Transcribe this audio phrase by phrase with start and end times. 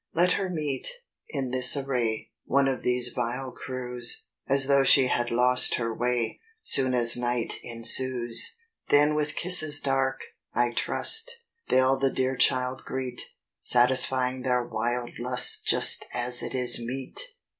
[0.15, 0.87] "Let her meet,
[1.29, 6.39] in this array, One of these vile crews, As though she had lost her way,
[6.63, 8.55] Soon as night ensues.
[8.89, 10.21] "Then with kisses dark,
[10.55, 11.37] I trust,
[11.69, 13.21] They'll the dear child greet,
[13.61, 17.19] Satisfying their wild lust Just as it is meet!"